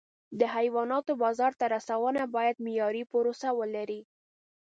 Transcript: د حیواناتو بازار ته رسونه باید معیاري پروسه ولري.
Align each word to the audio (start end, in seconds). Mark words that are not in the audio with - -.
د 0.39 0.41
حیواناتو 0.55 1.11
بازار 1.23 1.51
ته 1.59 1.65
رسونه 1.75 2.21
باید 2.35 2.63
معیاري 2.65 3.03
پروسه 3.11 3.49
ولري. 3.59 4.01